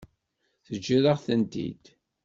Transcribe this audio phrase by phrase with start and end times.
[0.65, 1.83] Teǧǧiḍ-aɣ-tent-id.